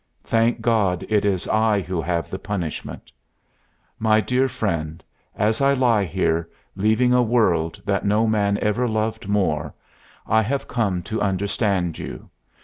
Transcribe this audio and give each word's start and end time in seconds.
Thank 0.23 0.61
God, 0.61 1.05
it 1.09 1.25
is 1.25 1.47
I 1.47 1.81
who 1.81 2.01
have 2.01 2.27
the 2.31 2.39
punishment. 2.39 3.11
By 3.99 4.19
dear 4.19 4.47
friend, 4.47 5.03
as 5.35 5.61
I 5.61 5.73
lie 5.73 6.05
here, 6.05 6.49
leaving 6.75 7.13
a 7.13 7.21
world 7.21 7.79
that 7.85 8.03
no 8.03 8.25
man 8.25 8.57
ever 8.63 8.87
loved 8.87 9.27
more, 9.29 9.75
I 10.25 10.41
have 10.41 10.67
come 10.67 11.03
to 11.03 11.21
understand 11.21 11.99
you. 11.99 12.31